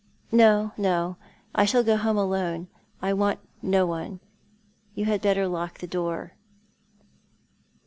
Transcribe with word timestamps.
"No, 0.31 0.71
no, 0.77 1.17
I' 1.53 1.65
shall 1.65 1.83
go 1.83 1.95
home 1.95 2.17
alone. 2.17 2.69
I 3.03 3.13
want 3.13 3.39
no 3.61 3.85
one. 3.85 4.19
You 4.95 5.05
had 5.05 5.21
better 5.21 5.47
lock 5.47 5.77
the 5.77 5.85
door." 5.85 6.33